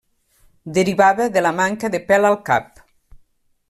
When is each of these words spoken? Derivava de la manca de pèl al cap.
Derivava 0.77 1.29
de 1.37 1.45
la 1.47 1.53
manca 1.61 1.93
de 1.97 2.03
pèl 2.09 2.29
al 2.31 2.43
cap. 2.51 2.85